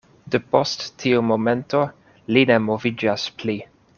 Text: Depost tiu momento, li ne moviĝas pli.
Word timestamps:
Depost 0.35 0.85
tiu 1.03 1.19
momento, 1.33 1.83
li 2.37 2.43
ne 2.53 2.59
moviĝas 2.71 3.31
pli. 3.43 3.59